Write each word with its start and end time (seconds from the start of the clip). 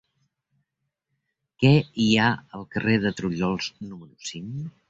Què 1.63 1.71
hi 2.05 2.09
ha 2.15 2.31
al 2.57 2.65
carrer 2.75 2.97
de 3.07 3.15
Trullols 3.21 3.73
número 3.93 4.21
cinc? 4.35 4.69